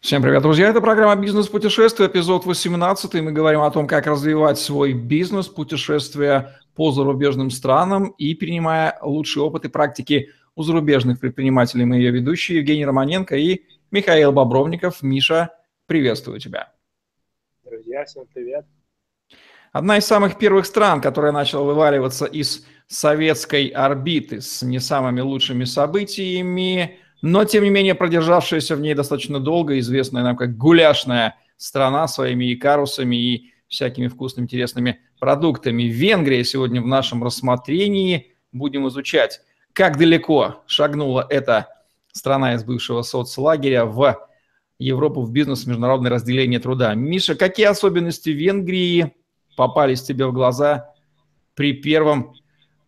Всем 0.00 0.22
привет, 0.22 0.42
друзья! 0.42 0.68
Это 0.68 0.80
программа 0.80 1.20
«Бизнес-путешествие», 1.20 2.08
эпизод 2.08 2.44
18. 2.44 3.14
Мы 3.22 3.32
говорим 3.32 3.60
о 3.62 3.70
том, 3.70 3.86
как 3.86 4.06
развивать 4.06 4.58
свой 4.58 4.92
бизнес, 4.92 5.48
путешествия 5.48 6.58
по 6.74 6.92
зарубежным 6.92 7.50
странам 7.50 8.08
и 8.18 8.34
перенимая 8.34 8.98
лучшие 9.00 9.42
опыты 9.44 9.70
практики 9.70 10.30
у 10.56 10.62
зарубежных 10.62 11.20
предпринимателей. 11.20 11.86
Мы 11.86 11.96
ее 11.96 12.10
ведущие 12.10 12.58
Евгений 12.58 12.84
Романенко 12.84 13.36
и 13.36 13.64
Михаил 13.90 14.32
Бобровников. 14.32 15.02
Миша, 15.02 15.50
приветствую 15.86 16.38
тебя. 16.38 16.72
Друзья, 17.64 18.04
всем 18.04 18.24
привет. 18.32 18.66
Одна 19.72 19.96
из 19.96 20.04
самых 20.04 20.36
первых 20.38 20.66
стран, 20.66 21.00
которая 21.00 21.32
начала 21.32 21.64
вываливаться 21.64 22.26
из 22.26 22.66
советской 22.88 23.68
орбиты 23.68 24.42
с 24.42 24.62
не 24.62 24.80
самыми 24.80 25.20
лучшими 25.20 25.64
событиями– 25.64 26.98
но, 27.22 27.44
тем 27.44 27.64
не 27.64 27.70
менее, 27.70 27.94
продержавшаяся 27.94 28.76
в 28.76 28.80
ней 28.80 28.94
достаточно 28.94 29.40
долго, 29.40 29.78
известная 29.78 30.22
нам 30.22 30.36
как 30.36 30.56
гуляшная 30.56 31.36
страна 31.56 32.06
своими 32.08 32.50
и 32.50 32.56
карусами, 32.56 33.16
и 33.16 33.54
всякими 33.68 34.08
вкусными, 34.08 34.44
интересными 34.44 35.00
продуктами. 35.18 35.84
Венгрия 35.84 36.44
сегодня 36.44 36.82
в 36.82 36.86
нашем 36.86 37.24
рассмотрении 37.24 38.34
будем 38.52 38.86
изучать, 38.88 39.40
как 39.72 39.98
далеко 39.98 40.62
шагнула 40.66 41.26
эта 41.28 41.68
страна 42.12 42.54
из 42.54 42.64
бывшего 42.64 43.02
соцлагеря 43.02 43.84
в 43.84 44.28
Европу, 44.78 45.22
в 45.22 45.32
бизнес, 45.32 45.66
международное 45.66 46.10
разделение 46.10 46.60
труда. 46.60 46.94
Миша, 46.94 47.34
какие 47.34 47.66
особенности 47.66 48.30
Венгрии 48.30 49.14
попались 49.56 50.02
тебе 50.02 50.26
в 50.26 50.32
глаза 50.32 50.92
при 51.54 51.72
первом 51.72 52.34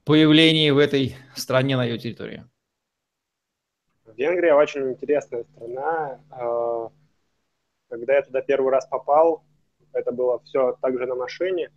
появлении 0.05 0.71
в 0.71 0.79
этой 0.79 1.17
стране 1.35 1.77
на 1.77 1.85
ее 1.85 1.99
территории? 1.99 2.45
Венгрия 4.17 4.55
очень 4.55 4.91
интересная 4.91 5.45
страна. 5.45 6.21
А, 6.31 6.91
когда 7.89 8.15
я 8.15 8.23
туда 8.23 8.41
первый 8.41 8.73
раз 8.73 8.87
попал, 8.87 9.45
это 9.93 10.11
было 10.11 10.41
все 10.41 10.77
также 10.81 11.07
на 11.07 11.15
машине. 11.15 11.71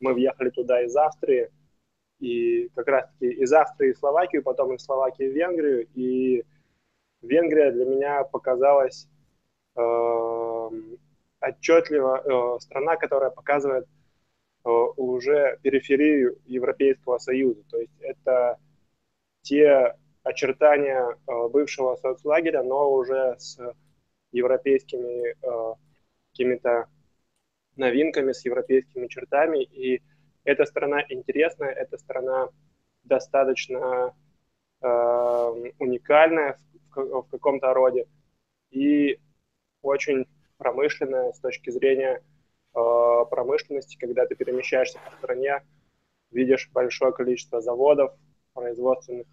Мы 0.00 0.14
въехали 0.14 0.50
туда 0.50 0.82
из 0.82 0.94
Австрии, 0.94 1.50
и 2.20 2.68
как 2.74 2.88
раз-таки 2.88 3.26
из 3.26 3.52
Австрии 3.52 3.92
в 3.92 3.98
Словакию, 3.98 4.42
потом 4.42 4.74
из 4.74 4.84
Словакии 4.84 5.30
в 5.30 5.34
Венгрию. 5.34 5.88
И 5.94 6.44
Венгрия 7.22 7.72
для 7.72 7.86
меня 7.86 8.24
показалась 8.24 9.08
э, 9.76 10.70
отчетливо 11.40 12.22
э, 12.56 12.60
страна, 12.60 12.96
которая 12.96 13.30
показывает 13.30 13.86
э, 14.64 14.68
уже 14.68 15.58
периферию 15.62 16.38
Европейского 16.44 17.18
Союза. 17.18 17.62
То 17.70 17.78
есть 17.78 17.94
это 18.00 18.58
те 19.42 19.96
очертания 20.28 21.16
э, 21.26 21.48
бывшего 21.48 21.96
соцлагеря, 21.96 22.62
но 22.62 22.92
уже 22.92 23.36
с 23.38 23.58
европейскими 24.30 25.30
э, 25.30 25.74
какими-то 26.30 26.86
новинками, 27.76 28.32
с 28.32 28.44
европейскими 28.44 29.06
чертами. 29.06 29.62
И 29.62 30.02
эта 30.44 30.66
страна 30.66 31.02
интересная, 31.08 31.70
эта 31.70 31.96
страна 31.96 32.48
достаточно 33.04 34.14
э, 34.82 35.70
уникальная 35.78 36.58
в, 36.94 37.22
каком-то 37.30 37.72
роде 37.72 38.06
и 38.70 39.18
очень 39.82 40.26
промышленная 40.58 41.32
с 41.32 41.40
точки 41.40 41.70
зрения 41.70 42.22
промышленности, 42.72 43.96
когда 43.96 44.26
ты 44.26 44.34
перемещаешься 44.36 44.98
по 45.04 45.10
стране, 45.16 45.62
видишь 46.30 46.68
большое 46.72 47.12
количество 47.12 47.60
заводов, 47.60 48.12
производственных 48.52 49.26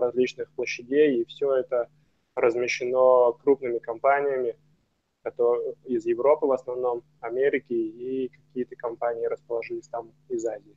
различных 0.00 0.50
площадей, 0.52 1.22
и 1.22 1.24
все 1.26 1.54
это 1.54 1.88
размещено 2.34 3.32
крупными 3.32 3.78
компаниями 3.78 4.56
которые, 5.22 5.74
из 5.84 6.04
Европы 6.06 6.46
в 6.46 6.52
основном, 6.52 7.02
Америки, 7.20 7.72
и 7.72 8.28
какие-то 8.28 8.76
компании 8.76 9.26
расположились 9.26 9.88
там 9.88 10.10
из 10.28 10.44
Азии. 10.44 10.76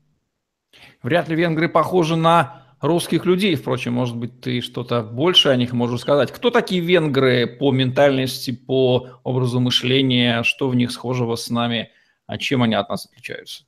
Вряд 1.01 1.27
ли 1.29 1.35
венгры 1.35 1.69
похожи 1.69 2.15
на 2.15 2.63
русских 2.81 3.25
людей, 3.25 3.55
впрочем, 3.55 3.93
может 3.93 4.15
быть, 4.15 4.41
ты 4.41 4.61
что-то 4.61 5.01
больше 5.03 5.49
о 5.49 5.55
них 5.55 5.73
можешь 5.73 6.01
сказать. 6.01 6.31
Кто 6.31 6.51
такие 6.51 6.81
венгры 6.81 7.47
по 7.47 7.71
ментальности, 7.71 8.51
по 8.51 9.19
образу 9.23 9.59
мышления, 9.59 10.43
что 10.43 10.69
в 10.69 10.75
них 10.75 10.91
схожего 10.91 11.35
с 11.35 11.49
нами, 11.49 11.91
а 12.27 12.37
чем 12.37 12.63
они 12.63 12.75
от 12.75 12.89
нас 12.89 13.05
отличаются? 13.05 13.65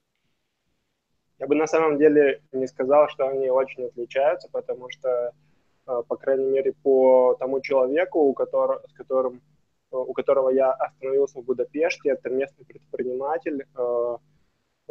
Я 1.39 1.45
бы 1.45 1.55
на 1.55 1.67
самом 1.67 1.97
деле 1.99 2.41
не 2.51 2.67
сказал, 2.67 3.09
что 3.09 3.27
они 3.27 3.49
очень 3.49 3.85
отличаются, 3.85 4.49
потому 4.51 4.89
что, 4.89 5.33
э, 5.87 6.03
по 6.07 6.15
крайней 6.17 6.49
мере, 6.49 6.73
по 6.81 7.35
тому 7.39 7.61
человеку, 7.61 8.19
у 8.19 8.33
которого, 8.33 8.81
с 8.87 8.93
которым, 8.93 9.41
э, 9.91 9.95
у 9.95 10.13
которого 10.13 10.49
я 10.49 10.71
остановился 10.71 11.39
в 11.39 11.45
Будапеште, 11.45 12.09
это 12.09 12.29
местный 12.29 12.65
предприниматель, 12.65 13.65
э, 13.77 14.17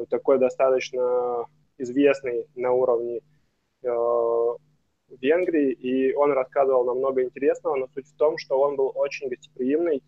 такой 0.08 0.38
достаточно 0.38 1.46
известный 1.78 2.46
на 2.54 2.72
уровне 2.72 3.20
Венгрии, 5.08 5.72
и 5.72 6.12
он 6.14 6.32
рассказывал 6.32 6.84
нам 6.84 6.98
много 6.98 7.22
интересного, 7.22 7.76
но 7.76 7.88
суть 7.94 8.08
в 8.08 8.16
том, 8.16 8.36
что 8.38 8.58
он 8.60 8.76
был 8.76 8.92
очень 8.94 9.28
гостеприимный, 9.28 10.02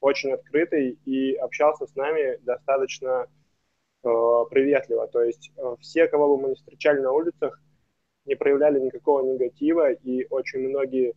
очень 0.00 0.32
открытый 0.32 0.98
и 1.04 1.34
общался 1.34 1.86
с 1.86 1.94
нами 1.96 2.38
достаточно 2.42 3.26
приветливо. 4.02 5.08
То 5.08 5.22
есть 5.22 5.50
э, 5.56 5.76
все, 5.80 6.08
кого 6.08 6.36
бы 6.36 6.42
мы 6.42 6.48
не 6.50 6.54
встречали 6.54 7.00
на 7.00 7.12
улицах, 7.12 7.60
не 8.24 8.34
проявляли 8.34 8.80
никакого 8.80 9.22
негатива, 9.22 9.92
и 9.92 10.26
очень 10.30 10.68
многие 10.68 11.14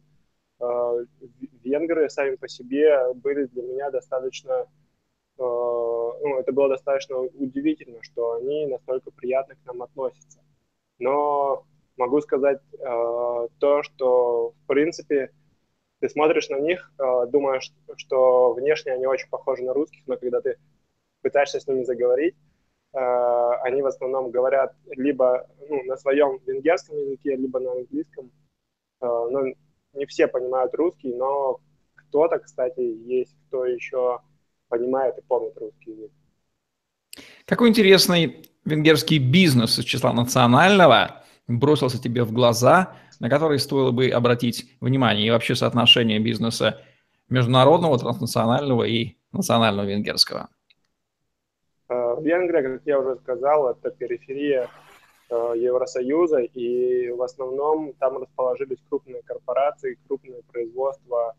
э, 0.59 1.06
венгры 1.64 2.09
сами 2.09 2.36
по 2.36 2.47
себе 2.47 3.14
были 3.16 3.46
для 3.46 3.64
меня 3.64 3.91
достаточно, 3.91 4.68
ну, 5.38 6.38
это 6.38 6.52
было 6.52 6.70
достаточно 6.70 7.18
удивительно, 7.18 8.03
что 8.03 8.34
они 8.34 8.68
настолько 8.68 9.09
приятно 9.09 9.56
к 9.56 9.66
нам 9.66 9.81
относятся. 9.81 10.40
Но 11.00 11.66
могу 11.97 12.22
сказать 12.22 12.59
то, 12.80 13.81
что, 13.81 14.50
в 14.50 14.68
принципе, 14.68 15.31
ты 16.00 16.09
смотришь 16.09 16.50
на 16.50 16.59
них, 16.59 16.91
думаешь, 17.30 17.72
что 17.97 18.53
внешне 18.53 18.91
они 18.91 19.08
очень 19.08 19.30
похожи 19.30 19.64
на 19.64 19.74
русских, 19.74 20.03
но 20.06 20.16
когда 20.16 20.41
ты 20.41 20.59
пытаешься 21.24 21.59
с 21.59 21.66
ними 21.66 21.84
заговорить, 21.84 22.36
Э, 22.36 22.50
они 22.94 23.81
в 23.81 23.85
основном 23.85 24.31
говорят 24.31 24.74
либо 24.88 25.47
ну, 25.69 25.84
на 25.84 25.97
своем 25.97 26.40
венгерском 26.46 26.97
языке, 26.97 27.35
либо 27.35 27.59
на 27.59 27.72
английском. 27.72 28.31
Э, 29.02 29.06
но 29.06 29.41
не 29.94 30.06
все 30.06 30.28
понимают 30.28 30.74
русский, 30.75 31.13
но 31.13 31.59
кто-то, 31.96 32.40
кстати, 32.40 32.79
есть, 32.79 33.35
кто 33.47 33.66
еще 33.66 34.19
понимает 34.69 35.18
и 35.18 35.22
помнит 35.22 35.57
русский 35.57 35.91
язык. 35.91 36.12
Какой 37.46 37.69
интересный 37.69 38.46
венгерский 38.63 39.19
бизнес 39.19 39.78
из 39.79 39.85
числа 39.85 40.13
национального 40.13 41.23
бросился 41.47 42.02
тебе 42.02 42.23
в 42.23 42.31
глаза, 42.31 42.96
на 43.19 43.29
который 43.29 43.59
стоило 43.59 43.91
бы 43.91 44.09
обратить 44.09 44.69
внимание, 44.79 45.28
и 45.28 45.31
вообще 45.31 45.56
соотношение 45.56 46.19
бизнеса 46.19 46.81
международного, 47.29 47.97
транснационального 48.00 48.84
и 48.84 49.18
национального 49.31 49.88
венгерского? 49.88 50.50
Венгрия, 52.19 52.63
как 52.63 52.81
я 52.85 52.99
уже 52.99 53.16
сказал, 53.17 53.69
это 53.69 53.91
периферия 53.91 54.69
э, 55.29 55.53
Евросоюза, 55.55 56.39
и 56.39 57.09
в 57.09 57.22
основном 57.22 57.94
там 57.94 58.17
расположились 58.17 58.79
крупные 58.89 59.22
корпорации, 59.23 59.99
крупные 60.07 60.41
производства 60.44 61.35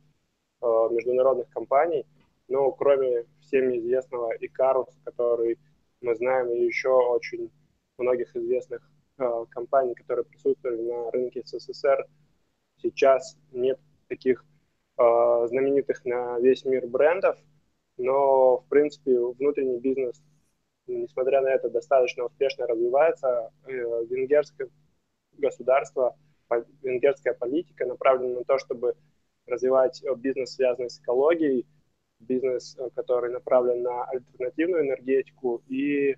э, 0.60 0.66
международных 0.90 1.48
компаний. 1.50 2.06
Но 2.48 2.70
кроме 2.72 3.24
всем 3.40 3.74
известного 3.76 4.32
Икарус, 4.40 4.88
который 5.04 5.58
мы 6.00 6.14
знаем, 6.16 6.50
и 6.50 6.64
еще 6.64 6.90
очень 6.90 7.50
многих 7.98 8.34
известных 8.36 8.88
э, 9.18 9.44
компаний, 9.50 9.94
которые 9.94 10.24
присутствовали 10.24 10.80
на 10.82 11.10
рынке 11.10 11.42
СССР, 11.44 12.06
сейчас 12.76 13.36
нет 13.52 13.78
таких 14.08 14.44
знаменитых 14.94 16.04
на 16.04 16.38
весь 16.38 16.66
мир 16.66 16.86
брендов, 16.86 17.38
но, 17.96 18.58
в 18.58 18.66
принципе, 18.68 19.18
внутренний 19.18 19.80
бизнес 19.80 20.20
несмотря 20.86 21.40
на 21.40 21.48
это, 21.48 21.68
достаточно 21.68 22.24
успешно 22.24 22.66
развивается. 22.66 23.50
Э, 23.66 24.04
венгерское 24.08 24.68
государство, 25.38 26.16
венгерская 26.82 27.34
политика 27.34 27.86
направлена 27.86 28.40
на 28.40 28.44
то, 28.44 28.58
чтобы 28.58 28.94
развивать 29.46 30.02
э, 30.02 30.14
бизнес, 30.16 30.54
связанный 30.54 30.90
с 30.90 31.00
экологией, 31.00 31.66
бизнес, 32.20 32.76
э, 32.78 32.88
который 32.94 33.30
направлен 33.30 33.82
на 33.82 34.04
альтернативную 34.04 34.86
энергетику 34.86 35.62
и 35.68 36.16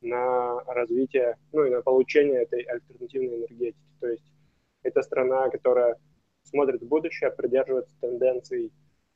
на 0.00 0.62
развитие, 0.64 1.36
ну 1.52 1.64
и 1.64 1.70
на 1.70 1.82
получение 1.82 2.42
этой 2.42 2.62
альтернативной 2.62 3.38
энергетики. 3.38 3.78
То 4.00 4.08
есть 4.08 4.32
это 4.82 5.02
страна, 5.02 5.48
которая 5.50 5.96
смотрит 6.44 6.82
в 6.82 6.88
будущее, 6.88 7.30
придерживается 7.30 7.94
тенденций 8.00 8.72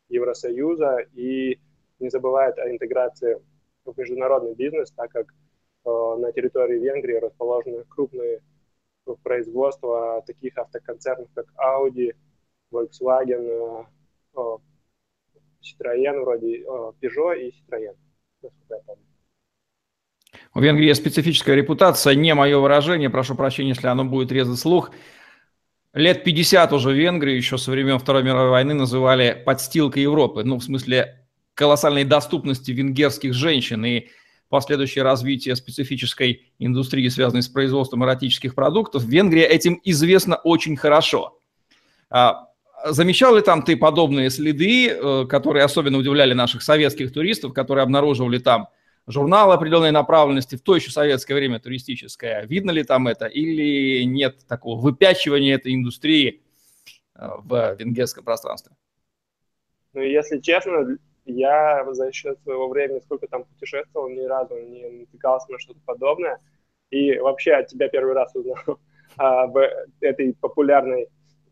Евросоюза 0.09 0.99
и 1.15 1.61
не 2.01 2.09
забывает 2.09 2.59
о 2.59 2.69
интеграции 2.71 3.41
в 3.85 3.99
международный 3.99 4.55
бизнес, 4.55 4.91
так 4.93 5.11
как 5.11 5.27
э, 5.27 5.91
на 6.19 6.33
территории 6.33 6.79
Венгрии 6.79 7.17
расположены 7.17 7.85
крупные 7.89 8.41
производства 9.23 10.23
таких 10.27 10.57
автоконцернов, 10.57 11.29
как 11.35 11.47
Audi, 11.57 12.15
Volkswagen, 12.73 13.87
э, 14.37 14.41
Citroën 15.63 16.21
вроде, 16.21 16.65
Peugeot 17.01 17.39
и 17.39 17.49
Citroën, 17.51 17.97
насколько 18.43 18.75
я 18.75 18.81
помню. 18.87 19.05
У 20.55 20.61
Венгрии 20.61 20.93
специфическая 20.93 21.55
репутация, 21.55 22.15
не 22.15 22.35
мое 22.35 22.59
выражение, 22.59 23.11
прошу 23.11 23.35
прощения, 23.35 23.71
если 23.71 23.87
оно 23.87 24.05
будет 24.05 24.33
резать 24.33 24.59
слух. 24.59 24.91
Лет 25.93 26.23
50 26.23 26.73
уже 26.73 26.93
Венгрию, 26.93 27.37
еще 27.37 27.59
со 27.59 27.71
времен 27.71 27.99
Второй 27.99 28.23
мировой 28.23 28.51
войны, 28.51 28.75
называли 28.75 29.43
подстилкой 29.45 30.03
Европы. 30.03 30.45
Ну, 30.45 30.59
в 30.59 30.63
смысле 30.63 31.20
колоссальной 31.61 32.05
доступности 32.05 32.71
венгерских 32.71 33.35
женщин 33.35 33.85
и 33.85 34.07
последующее 34.49 35.05
развитие 35.05 35.55
специфической 35.55 36.53
индустрии, 36.59 37.07
связанной 37.09 37.43
с 37.43 37.49
производством 37.49 38.03
эротических 38.03 38.55
продуктов. 38.55 39.05
Венгрия 39.05 39.45
этим 39.45 39.79
известна 39.85 40.37
очень 40.37 40.75
хорошо. 40.75 41.39
А, 42.09 42.49
замечал 42.87 43.37
ли 43.37 43.43
там 43.43 43.63
ты 43.63 43.77
подобные 43.77 44.31
следы, 44.31 44.89
э, 44.89 45.27
которые 45.29 45.63
особенно 45.63 45.99
удивляли 45.99 46.33
наших 46.33 46.63
советских 46.63 47.13
туристов, 47.13 47.53
которые 47.53 47.83
обнаруживали 47.83 48.39
там 48.39 48.69
журналы 49.07 49.53
определенной 49.53 49.91
направленности 49.91 50.57
в 50.57 50.63
то 50.63 50.75
еще 50.75 50.91
советское 50.91 51.35
время 51.35 51.61
туристическое? 51.61 52.47
Видно 52.47 52.71
ли 52.71 52.85
там 52.85 53.07
это 53.07 53.27
или 53.27 54.03
нет 54.05 54.47
такого 54.49 54.81
выпячивания 54.81 55.57
этой 55.57 55.75
индустрии 55.75 56.41
э, 57.17 57.29
в 57.45 57.77
венгерском 57.79 58.25
пространстве? 58.25 58.73
Ну, 59.93 60.01
если 60.01 60.39
честно, 60.39 60.97
я 61.31 61.87
за 61.93 62.13
счет 62.13 62.39
своего 62.41 62.69
времени, 62.69 63.01
сколько 63.01 63.27
там 63.27 63.45
путешествовал, 63.45 64.09
ни 64.09 64.25
разу 64.25 64.59
не 64.59 64.89
натыкался 64.89 65.51
на 65.53 65.59
что-то 65.59 65.81
подобное. 65.85 66.39
И 66.91 67.19
вообще 67.19 67.53
от 67.53 67.69
тебя 67.69 67.89
первый 67.89 68.15
раз 68.15 68.35
узнал 68.35 68.79
об 69.17 69.57
этой 70.01 70.35
популярной 70.35 71.09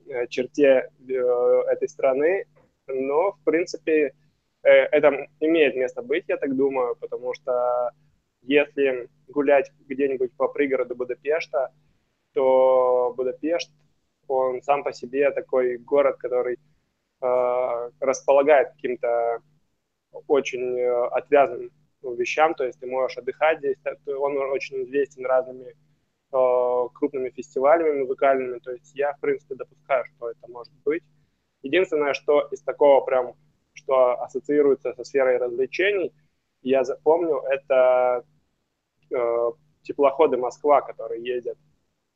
э, 0.06 0.26
черте 0.28 0.90
э, 1.08 1.12
этой 1.12 1.88
страны. 1.88 2.46
Но, 2.86 3.32
в 3.32 3.44
принципе, 3.44 4.12
э, 4.62 4.70
это 4.70 5.28
имеет 5.40 5.76
место 5.76 6.02
быть, 6.02 6.24
я 6.28 6.36
так 6.36 6.56
думаю, 6.56 6.96
потому 6.96 7.34
что 7.34 7.90
если 8.42 9.08
гулять 9.28 9.70
где-нибудь 9.88 10.32
по 10.32 10.48
пригороду 10.48 10.94
Будапешта, 10.94 11.72
то 12.32 13.14
Будапешт, 13.16 13.70
он 14.26 14.62
сам 14.62 14.84
по 14.84 14.92
себе 14.92 15.31
такой 15.31 15.78
город, 15.78 16.16
который 16.19 16.58
э, 17.20 17.90
располагает 18.00 18.70
каким-то 18.72 19.40
очень 20.26 20.79
э, 20.79 21.06
отвязан 21.09 21.70
вещам, 22.03 22.55
то 22.55 22.65
есть 22.65 22.79
ты 22.79 22.87
можешь 22.87 23.19
отдыхать 23.19 23.59
здесь, 23.59 23.76
он 24.06 24.37
очень 24.37 24.85
известен 24.85 25.26
разными 25.26 25.75
э, 26.32 26.88
крупными 26.94 27.31
фестивалями 27.31 28.00
музыкальными, 28.00 28.59
то 28.59 28.73
есть 28.73 28.94
я, 28.94 29.12
в 29.15 29.20
принципе, 29.20 29.55
допускаю, 29.55 30.05
что 30.06 30.31
это 30.31 30.49
может 30.49 30.73
быть. 30.85 31.03
Единственное, 31.62 32.15
что 32.15 32.49
из 32.53 32.62
такого 32.62 33.05
прям, 33.05 33.35
что 33.73 34.23
ассоциируется 34.23 34.94
со 34.94 35.05
сферой 35.05 35.38
развлечений, 35.38 36.12
я 36.62 36.85
запомню, 36.85 37.41
это 37.49 38.25
э, 39.11 39.50
теплоходы 39.82 40.37
Москва, 40.37 40.81
которые 40.82 41.25
ездят 41.25 41.59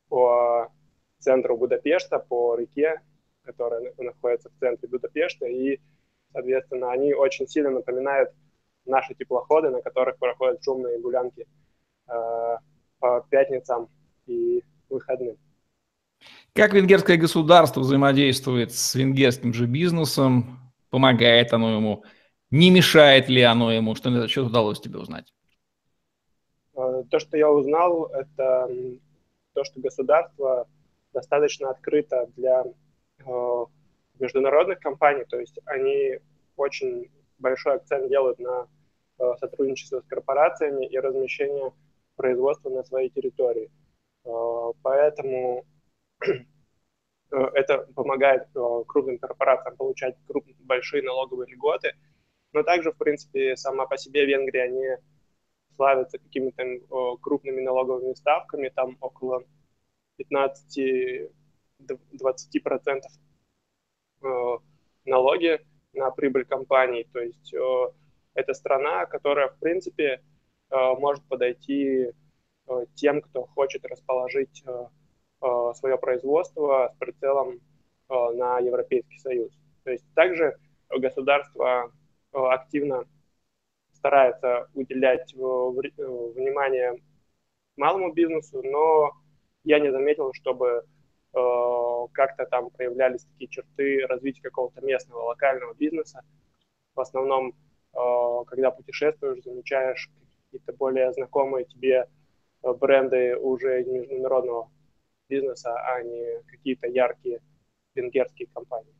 по 0.08 0.70
центру 1.18 1.56
Будапешта, 1.56 2.18
по 2.18 2.56
реке, 2.56 3.00
которая 3.44 3.92
находится 3.96 4.50
в 4.50 4.58
центре 4.58 4.88
Будапешта, 4.88 5.46
и 5.46 5.80
Соответственно, 6.32 6.92
они 6.92 7.14
очень 7.14 7.46
сильно 7.46 7.70
напоминают 7.70 8.30
наши 8.84 9.14
теплоходы, 9.14 9.70
на 9.70 9.82
которых 9.82 10.18
проходят 10.18 10.62
шумные 10.64 11.00
гулянки 11.00 11.46
э, 12.08 12.56
по 12.98 13.26
пятницам 13.30 13.88
и 14.26 14.62
выходным. 14.88 15.36
Как 16.54 16.72
венгерское 16.72 17.16
государство 17.16 17.80
взаимодействует 17.80 18.72
с 18.72 18.94
венгерским 18.94 19.52
же 19.52 19.66
бизнесом? 19.66 20.58
Помогает 20.90 21.52
оно 21.52 21.76
ему? 21.76 22.04
Не 22.50 22.70
мешает 22.70 23.28
ли 23.28 23.42
оно 23.42 23.72
ему? 23.72 23.94
Что 23.94 24.10
на 24.10 24.18
этот 24.18 24.30
счет 24.30 24.46
удалось 24.46 24.80
тебе 24.80 24.98
узнать? 24.98 25.32
Э, 26.74 27.04
то, 27.10 27.18
что 27.18 27.36
я 27.36 27.50
узнал, 27.50 28.06
это 28.06 28.68
то, 29.54 29.64
что 29.64 29.80
государство 29.80 30.66
достаточно 31.12 31.70
открыто 31.70 32.28
для 32.36 32.64
э, 33.18 33.64
международных 34.18 34.80
компаний, 34.80 35.24
то 35.28 35.38
есть 35.38 35.58
они 35.66 36.18
очень 36.56 37.10
большой 37.38 37.76
акцент 37.76 38.08
делают 38.08 38.38
на 38.38 38.68
э, 39.18 39.34
сотрудничество 39.38 40.00
с 40.00 40.04
корпорациями 40.06 40.86
и 40.86 40.98
размещение 40.98 41.72
производства 42.16 42.70
на 42.70 42.84
своей 42.84 43.10
территории. 43.10 43.70
Э, 44.24 44.30
поэтому 44.82 45.64
э, 46.26 46.34
это 47.30 47.86
помогает 47.94 48.48
крупным 48.86 49.18
корпорациям 49.18 49.76
получать 49.76 50.16
крупные, 50.26 50.56
большие 50.60 51.02
налоговые 51.02 51.52
льготы, 51.52 51.94
но 52.52 52.62
также, 52.62 52.92
в 52.92 52.98
принципе, 52.98 53.56
сама 53.56 53.86
по 53.86 53.96
себе 53.96 54.26
Венгрия 54.26 54.68
не 54.68 54.98
славится 55.74 56.18
какими-то 56.18 56.62
крупными 57.22 57.62
налоговыми 57.62 58.12
ставками, 58.12 58.68
там 58.68 58.98
около 59.00 59.42
15-20% 60.18 61.28
Э, 61.80 63.31
налоги 65.04 65.60
на 65.92 66.10
прибыль 66.10 66.44
компаний. 66.44 67.06
То 67.12 67.20
есть 67.20 67.52
э, 67.54 67.86
это 68.34 68.54
страна, 68.54 69.06
которая, 69.06 69.48
в 69.48 69.58
принципе, 69.58 70.22
э, 70.70 70.94
может 70.98 71.24
подойти 71.24 72.12
тем, 72.94 73.20
кто 73.20 73.44
хочет 73.44 73.84
расположить 73.84 74.64
свое 75.74 75.98
производство 75.98 76.92
с 76.94 76.96
прицелом 76.96 77.60
на 78.08 78.60
Европейский 78.60 79.18
Союз. 79.18 79.50
То 79.82 79.90
есть 79.90 80.04
также 80.14 80.56
государство 80.88 81.90
активно 82.30 83.04
старается 83.94 84.68
уделять 84.74 85.34
внимание 85.34 87.02
малому 87.76 88.12
бизнесу, 88.12 88.62
но 88.62 89.10
я 89.64 89.80
не 89.80 89.90
заметил, 89.90 90.32
чтобы 90.34 90.84
Э, 90.84 90.91
как-то 91.32 92.46
там 92.46 92.70
проявлялись 92.70 93.24
такие 93.24 93.48
черты 93.48 94.06
развития 94.06 94.42
какого-то 94.42 94.80
местного 94.82 95.22
локального 95.22 95.74
бизнеса. 95.74 96.22
В 96.94 97.00
основном, 97.00 97.54
э, 97.94 98.44
когда 98.46 98.70
путешествуешь, 98.70 99.42
замечаешь 99.42 100.10
какие-то 100.44 100.72
более 100.74 101.12
знакомые 101.12 101.64
тебе 101.64 102.06
э, 102.62 102.72
бренды 102.74 103.36
уже 103.36 103.82
международного 103.84 104.70
бизнеса, 105.28 105.74
а 105.74 106.02
не 106.02 106.42
какие-то 106.46 106.86
яркие 106.86 107.40
венгерские 107.94 108.48
компании. 108.52 108.92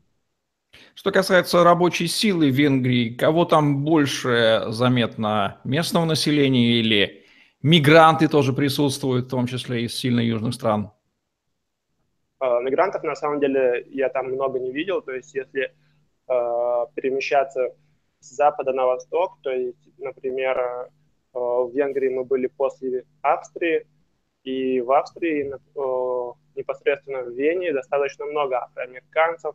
Что 0.95 1.11
касается 1.11 1.63
рабочей 1.65 2.07
силы 2.07 2.51
в 2.51 2.55
Венгрии, 2.55 3.15
кого 3.15 3.45
там 3.45 3.85
больше 3.85 4.65
заметно? 4.69 5.61
Местного 5.65 6.07
населения 6.07 6.81
или 6.81 7.27
мигранты 7.63 8.29
тоже 8.29 8.55
присутствуют, 8.55 9.27
в 9.27 9.31
том 9.31 9.47
числе 9.47 9.85
из 9.85 9.95
сильно 9.95 10.21
южных 10.21 10.55
стран? 10.55 10.93
Э, 12.43 12.61
мигрантов, 12.61 13.05
на 13.05 13.15
самом 13.15 13.39
деле, 13.39 13.87
я 13.91 14.09
там 14.09 14.27
много 14.27 14.59
не 14.59 14.73
видел. 14.73 15.01
То 15.01 15.13
есть, 15.13 15.33
если 15.33 15.63
э, 15.63 16.87
перемещаться 16.97 17.73
с 18.19 18.31
запада 18.31 18.73
на 18.73 18.87
восток, 18.87 19.39
то 19.43 19.51
есть, 19.51 19.89
например, 19.99 20.59
э, 20.59 20.89
в 21.35 21.71
Венгрии 21.73 22.09
мы 22.09 22.25
были 22.25 22.49
после 22.49 23.05
Австрии, 23.21 23.87
и 24.43 24.81
в 24.81 24.91
Австрии 24.91 25.53
э, 25.55 26.33
непосредственно 26.57 27.23
в 27.23 27.31
Вене 27.31 27.73
достаточно 27.73 28.25
много 28.25 28.59
афроамериканцев, 28.59 29.55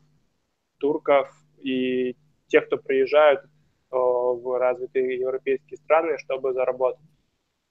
турков 0.77 1.29
и 1.57 2.15
тех, 2.47 2.67
кто 2.67 2.77
приезжают 2.77 3.41
э, 3.41 3.47
в 3.91 4.57
развитые 4.57 5.19
европейские 5.19 5.77
страны, 5.77 6.17
чтобы 6.19 6.53
заработать. 6.53 7.03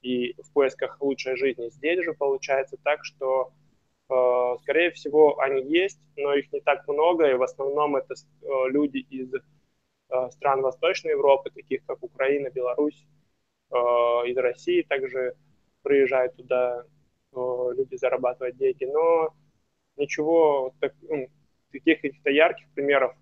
И 0.03 0.35
в 0.39 0.53
поисках 0.53 1.01
лучшей 1.01 1.37
жизни 1.37 1.69
здесь 1.69 2.05
же 2.05 2.13
получается 2.13 2.77
так, 2.83 3.03
что 3.03 3.51
Э, 3.51 3.66
скорее 4.07 4.91
всего, 4.91 5.39
они 5.39 5.63
есть, 5.63 5.99
но 6.15 6.33
их 6.33 6.51
не 6.53 6.61
так 6.61 6.87
много, 6.87 7.29
и 7.29 7.33
в 7.33 7.43
основном 7.43 7.95
это 7.95 8.13
э, 8.13 8.47
люди 8.69 8.99
из 8.99 9.33
э, 9.33 10.29
стран 10.31 10.61
Восточной 10.61 11.11
Европы, 11.11 11.49
таких 11.49 11.85
как 11.85 12.01
Украина, 12.01 12.49
Беларусь, 12.49 13.05
из 13.69 14.37
России 14.37 14.81
также 14.81 15.35
приезжают 15.81 16.37
туда 16.37 16.85
люди 17.33 17.97
зарабатывать 17.97 18.55
деньги, 18.55 18.85
но 18.85 19.33
ничего, 19.97 20.73
так, 20.79 20.93
ну, 21.01 21.27
таких 21.73 21.99
каких-то 21.99 22.29
ярких 22.29 22.65
примеров 22.73 23.13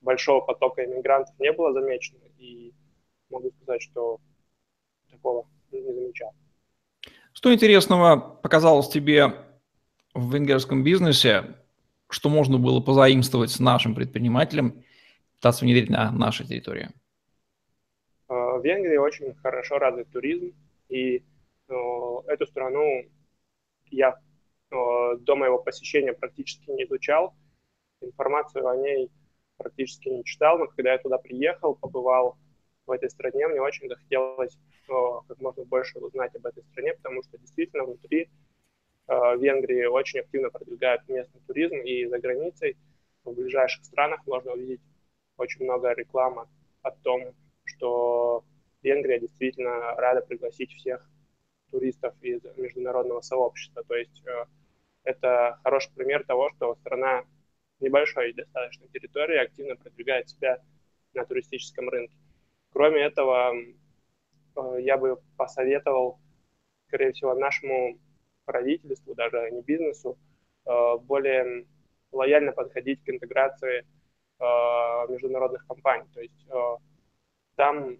большого 0.00 0.40
потока 0.40 0.84
иммигрантов 0.84 1.38
не 1.38 1.52
было 1.52 1.72
замечено, 1.72 2.24
и 2.38 2.72
могу 3.30 3.52
сказать, 3.52 3.82
что 3.82 4.18
такого 5.12 5.46
не 5.70 5.80
замечал. 5.92 6.32
Что 7.32 7.54
интересного 7.54 8.18
показалось 8.42 8.88
тебе 8.88 9.32
в 10.14 10.32
венгерском 10.32 10.82
бизнесе, 10.84 11.56
что 12.08 12.28
можно 12.28 12.58
было 12.58 12.80
позаимствовать 12.80 13.50
с 13.50 13.58
нашим 13.58 13.94
предпринимателем, 13.94 14.84
пытаться 15.36 15.64
внедрить 15.64 15.90
на 15.90 16.10
нашей 16.12 16.46
территории? 16.46 16.90
А, 18.28 18.58
в 18.58 18.64
Венгрии 18.64 18.96
очень 18.96 19.34
хорошо 19.34 19.78
развит 19.78 20.10
туризм, 20.10 20.54
и 20.88 21.24
ну, 21.68 22.22
эту 22.26 22.46
страну 22.46 23.04
я 23.90 24.18
ну, 24.70 25.18
до 25.18 25.36
моего 25.36 25.58
посещения 25.58 26.12
практически 26.12 26.70
не 26.70 26.84
изучал. 26.84 27.34
Информацию 28.00 28.66
о 28.68 28.76
ней 28.76 29.10
практически 29.56 30.08
не 30.08 30.24
читал, 30.24 30.58
но 30.58 30.66
когда 30.66 30.92
я 30.92 30.98
туда 30.98 31.18
приехал, 31.18 31.74
побывал 31.74 32.36
в 32.86 32.90
этой 32.90 33.10
стране, 33.10 33.48
мне 33.48 33.60
очень 33.60 33.88
захотелось 33.88 34.56
о, 34.88 35.22
как 35.22 35.40
можно 35.40 35.64
больше 35.64 35.98
узнать 35.98 36.34
об 36.36 36.46
этой 36.46 36.62
стране, 36.64 36.94
потому 36.94 37.22
что 37.22 37.38
действительно 37.38 37.84
внутри 37.84 38.28
э, 39.06 39.36
Венгрии 39.38 39.84
очень 39.84 40.20
активно 40.20 40.50
продвигают 40.50 41.08
местный 41.08 41.40
туризм, 41.46 41.76
и 41.76 42.06
за 42.06 42.18
границей 42.18 42.76
в 43.24 43.32
ближайших 43.32 43.84
странах 43.84 44.26
можно 44.26 44.52
увидеть 44.52 44.80
очень 45.36 45.64
много 45.64 45.92
рекламы 45.92 46.46
о 46.82 46.90
том, 46.90 47.34
что 47.64 48.44
Венгрия 48.82 49.18
действительно 49.18 49.94
рада 49.96 50.20
пригласить 50.20 50.72
всех 50.72 51.08
туристов 51.70 52.14
из 52.22 52.42
международного 52.56 53.20
сообщества. 53.20 53.82
То 53.84 53.94
есть 53.94 54.22
э, 54.26 54.44
это 55.04 55.58
хороший 55.62 55.92
пример 55.94 56.24
того, 56.24 56.50
что 56.56 56.74
страна 56.76 57.24
небольшой 57.80 58.32
достаточно 58.32 58.86
территории 58.88 59.38
активно 59.38 59.76
продвигает 59.76 60.28
себя 60.28 60.62
на 61.14 61.24
туристическом 61.24 61.88
рынке. 61.88 62.16
Кроме 62.72 63.00
этого, 63.00 63.54
э, 63.54 64.76
я 64.80 64.96
бы 64.96 65.20
посоветовал, 65.36 66.18
скорее 66.86 67.12
всего, 67.12 67.34
нашему 67.34 67.98
правительству, 68.44 69.14
даже 69.14 69.50
не 69.50 69.62
бизнесу, 69.62 70.18
э, 70.66 70.96
более 71.02 71.66
лояльно 72.12 72.52
подходить 72.52 73.02
к 73.02 73.08
интеграции 73.08 73.86
международных 75.08 75.64
компаний. 75.66 76.06
То 76.12 76.20
есть 76.20 76.48
там 77.54 77.98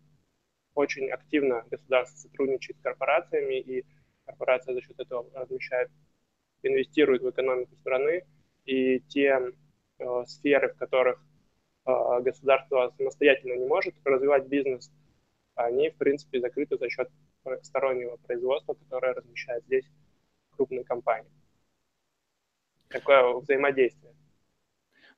очень 0.74 1.10
активно 1.10 1.64
государство 1.70 2.16
сотрудничает 2.16 2.78
с 2.78 2.82
корпорациями, 2.82 3.60
и 3.60 3.84
корпорация 4.26 4.74
за 4.74 4.82
счет 4.82 4.98
этого 4.98 5.26
размещает, 5.34 5.90
инвестирует 6.62 7.22
в 7.22 7.30
экономику 7.30 7.76
страны, 7.76 8.24
и 8.64 9.00
те 9.00 9.52
э, 9.98 10.24
сферы, 10.26 10.72
в 10.72 10.76
которых 10.76 11.20
э, 11.86 12.20
государство 12.22 12.92
самостоятельно 12.96 13.54
не 13.54 13.66
может 13.66 13.94
развивать 14.04 14.46
бизнес, 14.46 14.90
они, 15.54 15.90
в 15.90 15.96
принципе, 15.96 16.40
закрыты 16.40 16.78
за 16.78 16.88
счет 16.88 17.08
стороннего 17.62 18.16
производства, 18.16 18.74
которое 18.74 19.12
размещает 19.12 19.62
здесь 19.64 19.84
крупные 20.56 20.84
компании. 20.84 21.30
Такое 22.88 23.34
взаимодействие. 23.34 24.12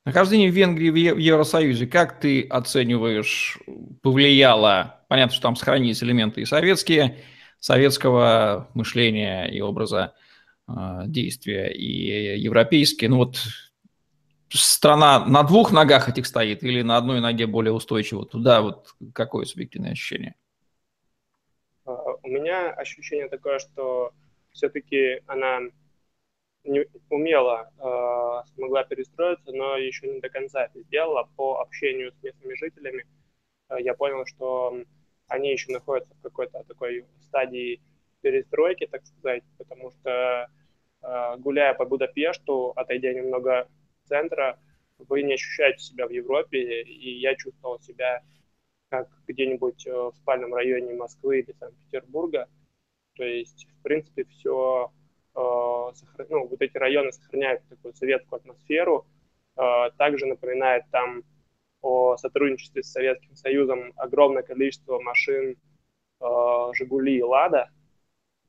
Нахождение 0.05 0.49
Венгрии 0.49 0.89
в 0.89 1.17
Евросоюзе, 1.17 1.85
как 1.85 2.19
ты 2.19 2.43
оцениваешь, 2.43 3.59
повлияло, 4.01 5.03
понятно, 5.09 5.33
что 5.33 5.43
там 5.43 5.55
сохранились 5.55 6.01
элементы 6.01 6.41
и 6.41 6.45
советские, 6.45 7.17
советского 7.59 8.69
мышления 8.73 9.45
и 9.45 9.59
образа 9.59 10.13
э, 10.67 10.73
действия, 11.07 11.67
и 11.73 12.39
европейские, 12.39 13.09
ну 13.09 13.17
вот 13.17 13.37
страна 14.49 15.25
на 15.25 15.43
двух 15.43 15.71
ногах 15.71 16.09
этих 16.09 16.25
стоит 16.25 16.63
или 16.63 16.81
на 16.81 16.97
одной 16.97 17.19
ноге 17.19 17.47
более 17.47 17.73
устойчиво? 17.73 18.25
Туда 18.25 18.61
вот 18.61 18.95
какое 19.13 19.45
субъективное 19.45 19.91
ощущение? 19.91 20.35
А, 21.85 21.91
у 21.91 22.27
меня 22.27 22.71
ощущение 22.71 23.27
такое, 23.27 23.59
что 23.59 24.11
все-таки 24.57 25.21
она 25.27 25.61
не, 26.63 26.85
умело 27.09 27.71
э, 27.77 28.47
смогла 28.55 28.83
перестроиться, 28.83 29.51
но 29.53 29.77
еще 29.77 30.07
не 30.07 30.19
до 30.19 30.29
конца 30.29 30.65
это 30.65 30.81
сделала. 30.81 31.29
По 31.37 31.61
общению 31.61 32.11
с 32.11 32.23
местными 32.23 32.55
жителями 32.55 33.05
э, 33.69 33.77
я 33.79 33.93
понял, 33.93 34.25
что 34.25 34.83
они 35.27 35.51
еще 35.51 35.71
находятся 35.71 36.13
в 36.15 36.21
какой-то 36.21 36.63
такой 36.67 37.05
стадии 37.21 37.79
перестройки, 38.21 38.87
так 38.87 39.05
сказать, 39.05 39.43
потому 39.57 39.91
что 39.91 40.49
э, 41.01 41.37
гуляя 41.37 41.73
по 41.73 41.85
Будапешту, 41.85 42.73
отойдя 42.75 43.13
немного 43.13 43.69
центра, 44.05 44.59
вы 44.97 45.21
не 45.21 45.35
ощущаете 45.35 45.79
себя 45.79 46.07
в 46.07 46.11
Европе, 46.11 46.81
и 46.81 47.19
я 47.19 47.35
чувствовал 47.35 47.79
себя 47.79 48.23
как 48.89 49.09
где-нибудь 49.27 49.85
э, 49.85 49.91
в 49.91 50.13
спальном 50.15 50.53
районе 50.53 50.93
Москвы 50.93 51.39
или 51.39 51.53
Санкт-Петербурга. 51.59 52.47
То 53.17 53.23
есть, 53.23 53.67
в 53.79 53.83
принципе, 53.83 54.25
все 54.25 54.91
Э, 55.37 55.91
ну, 56.29 56.47
вот 56.47 56.61
эти 56.61 56.75
районы 56.77 57.11
сохраняют 57.11 57.61
такую 57.69 57.93
советскую 57.93 58.39
атмосферу. 58.39 59.05
Э, 59.55 59.91
также 59.97 60.25
напоминает 60.25 60.83
там 60.91 61.23
о 61.81 62.17
сотрудничестве 62.17 62.81
с 62.81 62.91
Советским 62.91 63.35
Союзом 63.35 63.93
огромное 63.97 64.41
количество 64.41 64.99
машин 64.99 65.55
э, 66.19 66.25
«Жигули» 66.73 67.19
и 67.19 67.21
«Лада». 67.21 67.69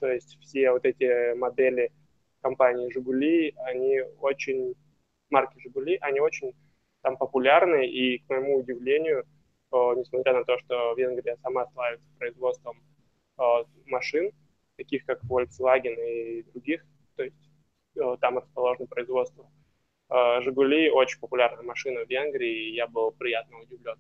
То 0.01 0.11
есть 0.11 0.39
все 0.41 0.71
вот 0.73 0.87
эти 0.87 1.35
модели 1.35 1.93
компании 2.41 2.91
«Жигули», 2.91 3.53
они 3.59 4.01
очень, 4.21 4.75
марки 5.29 5.61
«Жигули», 5.61 5.99
они 6.01 6.21
очень 6.21 6.55
там 7.03 7.19
популярны, 7.19 7.87
и, 7.87 8.19
к 8.19 8.29
моему 8.31 8.57
удивлению, 8.59 9.25
несмотря 9.71 10.33
на 10.33 10.45
то, 10.45 10.59
что 10.59 10.95
Венгрия 10.95 11.37
сама 11.43 11.67
славится 11.67 12.07
производством 12.19 12.83
машин, 13.87 14.33
таких 14.79 15.05
как 15.05 15.23
Volkswagen 15.25 15.95
и 15.95 16.43
других, 16.45 16.83
то 17.17 17.25
есть 17.25 17.37
э, 17.97 18.17
там 18.21 18.39
расположено 18.39 18.87
производство. 18.87 19.51
Э, 20.09 20.41
Жигули 20.41 20.89
очень 20.89 21.19
популярная 21.21 21.65
машина 21.65 22.07
в 22.07 22.09
Венгрии, 22.09 22.71
и 22.71 22.75
я 22.75 22.87
был 22.87 23.11
приятно 23.11 23.59
удивлен 23.59 23.97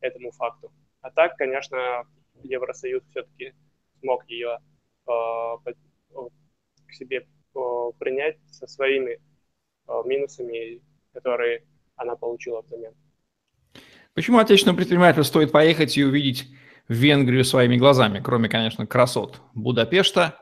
этому 0.00 0.32
факту. 0.32 0.72
А 1.00 1.10
так, 1.10 1.36
конечно, 1.36 2.04
Евросоюз 2.42 3.04
все-таки 3.10 3.54
смог 4.00 4.28
ее 4.28 4.58
э, 5.06 5.10
к 5.12 6.92
себе 6.92 7.26
принять 7.98 8.38
со 8.48 8.66
своими 8.68 9.18
минусами, 10.04 10.80
которые 11.12 11.64
она 11.96 12.14
получила 12.14 12.62
взамен. 12.62 12.94
Почему 14.14 14.38
отечественному 14.38 14.76
предпринимателю 14.78 15.24
стоит 15.24 15.50
поехать 15.50 15.96
и 15.98 16.04
увидеть 16.04 16.46
Венгрию 16.90 17.44
своими 17.44 17.76
глазами, 17.76 18.20
кроме, 18.20 18.48
конечно, 18.48 18.84
красот 18.84 19.40
Будапешта. 19.54 20.34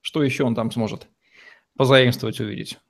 Что 0.00 0.24
еще 0.24 0.42
он 0.42 0.56
там 0.56 0.72
сможет 0.72 1.06
позаимствовать, 1.78 2.40
увидеть? 2.40 2.80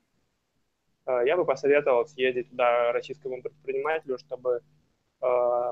А, 1.05 1.21
я 1.23 1.37
бы 1.37 1.45
посоветовал 1.45 2.07
съездить 2.07 2.49
туда 2.49 2.91
российскому 2.93 3.43
предпринимателю, 3.43 4.17
чтобы 4.17 4.61
э, 5.21 5.71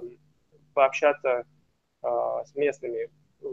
пообщаться 0.76 1.46
э, 2.04 2.08
с 2.46 2.54
местными 2.54 3.10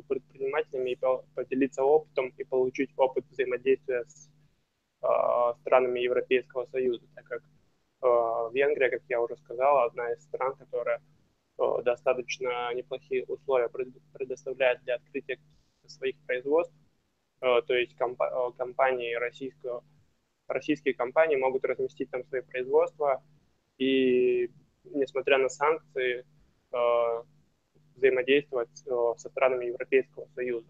предпринимателями 0.08 0.90
и 0.90 0.98
поделиться 1.34 1.82
опытом 1.82 2.34
и 2.36 2.44
получить 2.44 2.90
опыт 2.98 3.24
взаимодействия 3.30 4.04
с 4.04 4.28
э, 5.02 5.06
странами 5.62 6.00
Европейского 6.00 6.66
Союза, 6.66 7.06
так 7.14 7.24
как 7.24 7.42
э, 8.02 8.06
Венгрия, 8.52 8.90
как 8.90 9.00
я 9.08 9.22
уже 9.22 9.38
сказал, 9.38 9.84
одна 9.84 10.12
из 10.12 10.22
стран, 10.22 10.54
которая 10.56 11.00
достаточно 11.82 12.72
неплохие 12.74 13.24
условия 13.26 13.68
предоставляет 14.12 14.82
для 14.82 14.96
открытия 14.96 15.38
своих 15.86 16.16
производств. 16.26 16.74
Э, 17.40 17.60
то 17.66 17.74
есть 17.74 17.94
э, 17.98 18.50
компании 18.56 19.14
российского, 19.14 19.84
российские 20.48 20.94
компании 20.94 21.36
могут 21.36 21.64
разместить 21.64 22.10
там 22.10 22.24
свои 22.24 22.42
производства 22.42 23.22
и, 23.78 24.50
несмотря 24.84 25.38
на 25.38 25.48
санкции, 25.48 26.24
э, 26.72 27.22
взаимодействовать 27.96 28.74
со 28.76 29.28
странами 29.28 29.66
Европейского 29.66 30.26
Союза. 30.34 30.68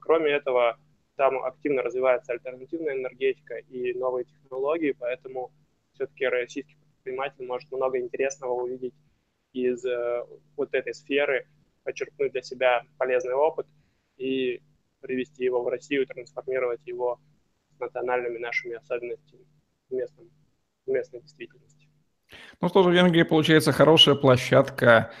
Кроме 0.00 0.30
этого, 0.30 0.78
там 1.16 1.42
активно 1.42 1.82
развивается 1.82 2.32
альтернативная 2.32 2.94
энергетика 2.94 3.56
и 3.56 3.92
новые 3.94 4.24
технологии, 4.24 4.94
поэтому 4.96 5.50
все-таки 5.94 6.26
российский 6.26 6.76
предприниматель 6.76 7.44
может 7.44 7.72
много 7.72 7.98
интересного 7.98 8.52
увидеть 8.52 8.94
из 9.52 9.84
э, 9.84 10.24
вот 10.56 10.74
этой 10.74 10.94
сферы, 10.94 11.46
почерпнуть 11.84 12.32
для 12.32 12.42
себя 12.42 12.82
полезный 12.98 13.34
опыт 13.34 13.66
и 14.16 14.60
привести 15.00 15.44
его 15.44 15.62
в 15.62 15.68
Россию, 15.68 16.06
трансформировать 16.06 16.80
его 16.86 17.18
с 17.76 17.80
национальными 17.80 18.38
нашими 18.38 18.74
особенностями 18.74 19.46
в, 19.88 19.94
местном, 19.94 20.30
в 20.86 20.90
местной 20.90 21.20
действительности. 21.20 21.88
Ну 22.60 22.68
что 22.68 22.82
же, 22.82 22.92
Венгрии 22.92 23.22
получается 23.22 23.72
хорошая 23.72 24.16
площадка, 24.16 25.12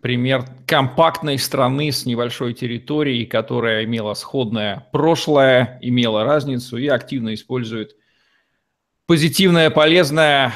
пример 0.00 0.44
компактной 0.66 1.38
страны 1.38 1.90
с 1.90 2.06
небольшой 2.06 2.54
территорией, 2.54 3.26
которая 3.26 3.84
имела 3.84 4.14
сходное 4.14 4.86
прошлое, 4.92 5.78
имела 5.82 6.24
разницу 6.24 6.76
и 6.76 6.86
активно 6.86 7.34
использует 7.34 7.96
позитивное, 9.06 9.70
полезное 9.70 10.52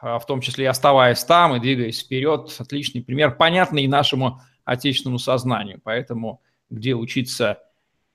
в 0.00 0.22
том 0.26 0.40
числе 0.40 0.68
оставаясь 0.68 1.24
там 1.24 1.56
и 1.56 1.60
двигаясь 1.60 2.02
вперед. 2.02 2.54
Отличный 2.58 3.02
пример, 3.02 3.36
понятный 3.36 3.86
нашему 3.86 4.40
отечественному 4.64 5.18
сознанию. 5.18 5.80
Поэтому 5.82 6.40
где 6.70 6.94
учиться 6.94 7.60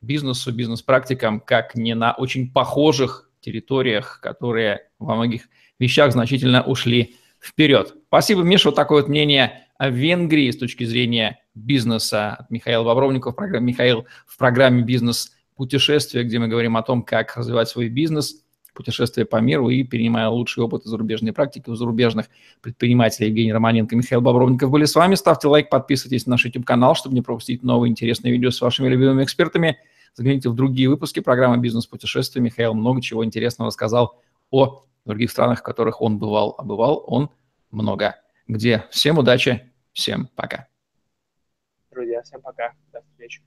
бизнесу, 0.02 0.52
бизнес-практикам, 0.52 1.40
как 1.40 1.76
не 1.76 1.96
на 1.96 2.14
очень 2.14 2.52
похожих 2.52 3.30
территориях, 3.40 4.20
которые 4.22 4.90
во 5.00 5.16
многих 5.16 5.50
вещах 5.80 6.12
значительно 6.12 6.62
ушли 6.64 7.16
вперед. 7.40 7.96
Спасибо, 8.08 8.42
Миша. 8.42 8.70
Вот 8.70 8.76
такое 8.76 9.02
вот 9.02 9.10
мнение 9.10 9.68
о 9.78 9.90
Венгрии 9.90 10.52
с 10.52 10.58
точки 10.58 10.84
зрения 10.84 11.42
бизнеса 11.56 12.36
от 12.36 12.50
Михаила 12.50 12.84
Бобровникова 12.84 13.34
в 13.34 13.36
программе 13.36 13.72
«Михаил» 13.72 14.06
в 14.26 14.38
программе 14.38 14.82
«Бизнес 14.82 15.34
путешествия», 15.56 16.24
где 16.24 16.40
мы 16.40 16.48
говорим 16.48 16.78
о 16.78 16.84
том, 16.84 17.04
как 17.04 17.36
развивать 17.36 17.70
свой 17.70 17.90
бизнес 17.90 18.43
путешествуя 18.74 19.26
по 19.26 19.38
миру 19.38 19.70
и 19.70 19.84
перенимая 19.84 20.28
лучший 20.30 20.64
опыт 20.64 20.84
зарубежной 20.84 21.34
практики 21.34 21.70
у 21.70 21.76
зарубежных 21.76 22.28
предпринимателей. 22.62 23.30
Евгений 23.30 23.54
Романенко, 23.54 23.96
Михаил 23.96 24.22
Бобровников 24.22 24.70
были 24.70 24.86
с 24.86 24.96
вами. 24.96 25.16
Ставьте 25.16 25.48
лайк, 25.48 25.70
подписывайтесь 25.70 26.26
на 26.26 26.32
наш 26.32 26.46
YouTube-канал, 26.46 26.96
чтобы 26.96 27.16
не 27.16 27.22
пропустить 27.22 27.64
новые 27.64 27.92
интересные 27.92 28.32
видео 28.34 28.52
с 28.52 28.60
вашими 28.62 28.88
любимыми 28.88 29.24
экспертами. 29.24 29.78
Загляните 30.16 30.50
в 30.50 30.56
другие 30.56 30.90
выпуски 30.90 31.20
программы 31.20 31.58
«Бизнес-путешествия». 31.58 32.42
Михаил 32.42 32.74
много 32.74 33.02
чего 33.02 33.26
интересного 33.26 33.68
рассказал 33.68 34.20
о 34.52 34.84
других 35.06 35.32
странах, 35.32 35.60
в 35.60 35.64
которых 35.64 36.02
он 36.02 36.20
бывал. 36.20 36.56
А 36.58 36.64
бывал 36.64 37.04
он 37.08 37.30
много 37.72 38.16
где. 38.48 38.86
Всем 38.92 39.18
удачи, 39.18 39.72
всем 39.92 40.30
пока. 40.36 40.68
Друзья, 41.92 42.22
всем 42.22 42.42
пока. 42.42 42.74
До 42.92 43.02
встречи. 43.02 43.42